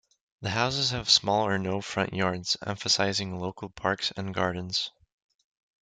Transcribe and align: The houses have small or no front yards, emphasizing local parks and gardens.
The 0.41 0.49
houses 0.49 0.89
have 0.89 1.11
small 1.11 1.45
or 1.45 1.59
no 1.59 1.79
front 1.79 2.11
yards, 2.11 2.57
emphasizing 2.65 3.39
local 3.39 3.69
parks 3.69 4.11
and 4.17 4.33
gardens. 4.33 4.89